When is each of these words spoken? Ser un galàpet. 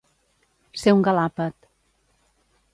Ser 0.83 0.95
un 0.99 1.05
galàpet. 1.09 1.71